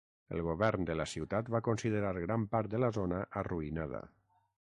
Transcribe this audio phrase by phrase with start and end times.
[0.35, 4.01] El govern de la ciutat va considerar gran part de la zona arruïnada.